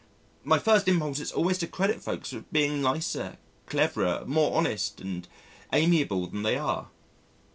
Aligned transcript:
My 0.43 0.57
first 0.57 0.87
impulse 0.87 1.19
is 1.19 1.31
always 1.31 1.59
to 1.59 1.67
credit 1.67 2.01
folk 2.01 2.21
with 2.31 2.51
being 2.51 2.81
nicer, 2.81 3.37
cleverer, 3.67 4.23
more 4.25 4.57
honest 4.57 4.99
and 4.99 5.27
amiable 5.71 6.25
than 6.25 6.41
they 6.41 6.57
are. 6.57 6.87